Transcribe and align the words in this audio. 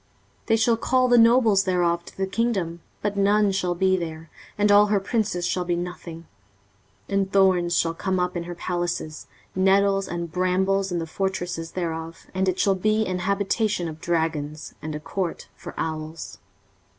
23:034:012 0.45 0.47
They 0.47 0.55
shall 0.55 0.77
call 0.77 1.07
the 1.07 1.17
nobles 1.19 1.63
thereof 1.63 2.05
to 2.05 2.17
the 2.17 2.25
kingdom, 2.25 2.81
but 3.03 3.15
none 3.15 3.51
shall 3.51 3.75
be 3.75 3.95
there, 3.95 4.31
and 4.57 4.71
all 4.71 4.87
her 4.87 4.99
princes 4.99 5.45
shall 5.45 5.63
be 5.63 5.75
nothing. 5.75 6.25
23:034:013 7.07 7.17
And 7.21 7.31
thorns 7.31 7.77
shall 7.77 7.93
come 7.93 8.19
up 8.19 8.35
in 8.35 8.45
her 8.45 8.55
palaces, 8.55 9.27
nettles 9.55 10.07
and 10.07 10.31
brambles 10.31 10.91
in 10.91 10.97
the 10.97 11.05
fortresses 11.05 11.73
thereof: 11.73 12.25
and 12.33 12.49
it 12.49 12.57
shall 12.57 12.73
be 12.73 13.05
an 13.05 13.19
habitation 13.19 13.87
of 13.87 14.01
dragons, 14.01 14.73
and 14.81 14.95
a 14.95 14.99
court 14.99 15.49
for 15.55 15.75
owls. 15.77 16.39